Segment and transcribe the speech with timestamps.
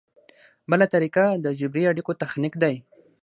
[0.71, 2.75] بله طریقه د جبري اړیکو تخنیک دی.